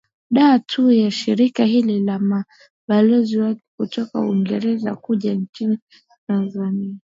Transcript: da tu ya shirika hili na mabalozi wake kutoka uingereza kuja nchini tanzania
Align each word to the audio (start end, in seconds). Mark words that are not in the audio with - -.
da 0.29 0.59
tu 0.59 0.91
ya 0.91 1.11
shirika 1.11 1.65
hili 1.65 1.99
na 2.01 2.19
mabalozi 2.87 3.37
wake 3.39 3.61
kutoka 3.77 4.19
uingereza 4.19 4.95
kuja 4.95 5.33
nchini 5.33 5.79
tanzania 6.27 6.95